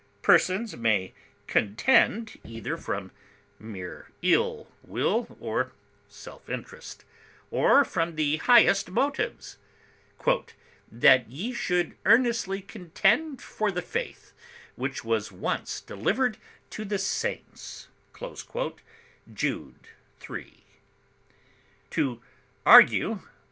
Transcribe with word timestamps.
Persons 0.23 0.75
may 0.75 1.13
contend 1.45 2.39
either 2.43 2.75
from 2.75 3.11
mere 3.59 4.09
ill 4.23 4.67
will 4.81 5.37
or 5.39 5.73
self 6.09 6.49
interest, 6.49 7.05
or 7.51 7.85
from 7.85 8.15
the 8.15 8.37
highest 8.37 8.89
motives; 8.89 9.59
"That 10.91 11.29
ye 11.29 11.53
should 11.53 11.95
earnestly 12.03 12.63
contend 12.63 13.43
for 13.43 13.69
the 13.71 13.83
faith 13.83 14.33
which 14.75 15.03
was 15.05 15.31
once 15.31 15.79
delivered 15.81 16.39
to 16.71 16.83
the 16.83 16.97
saints," 16.97 17.87
Jude 19.31 19.87
3. 20.19 20.63
To 21.91 22.23
argue 22.65 23.09
(L. 23.11 23.23